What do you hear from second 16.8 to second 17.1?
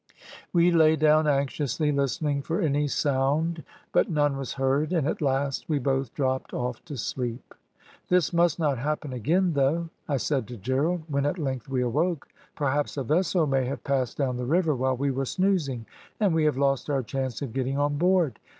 our